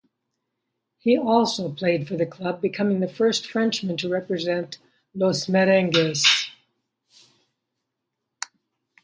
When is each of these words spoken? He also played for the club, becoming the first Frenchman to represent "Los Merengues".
He 0.97 1.15
also 1.15 1.71
played 1.71 2.07
for 2.07 2.15
the 2.17 2.25
club, 2.25 2.59
becoming 2.59 3.01
the 3.01 3.07
first 3.07 3.45
Frenchman 3.45 3.97
to 3.97 4.09
represent 4.09 4.79
"Los 5.13 5.45
Merengues". 5.45 6.49